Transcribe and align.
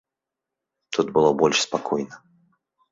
Тут 0.97 1.07
было 1.19 1.29
больш 1.43 1.57
спакойна. 1.69 2.15